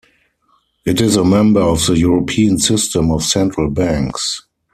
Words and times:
It 0.83 0.99
is 0.99 1.15
a 1.15 1.23
member 1.23 1.59
of 1.61 1.85
the 1.85 1.95
European 1.95 2.57
System 2.57 3.11
of 3.11 3.21
Central 3.21 3.69
Banks. 3.69 4.47